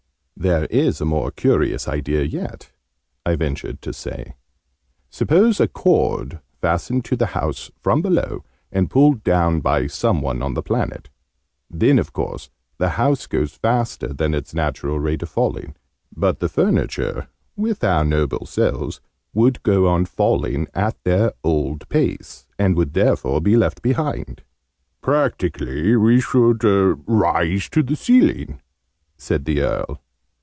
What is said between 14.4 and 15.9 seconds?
natural rate of falling: